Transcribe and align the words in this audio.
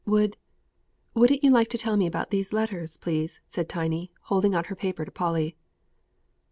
"Would 0.07 0.35
wouldn't 1.13 1.43
you 1.43 1.51
like 1.51 1.67
to 1.67 1.77
tell 1.77 1.95
me 1.95 2.07
about 2.07 2.31
these 2.31 2.51
letters, 2.53 2.97
please?" 2.97 3.39
said 3.45 3.69
Tiny, 3.69 4.11
holding 4.21 4.55
out 4.55 4.65
her 4.65 4.75
paper 4.75 5.05
to 5.05 5.11
Polly. 5.11 5.55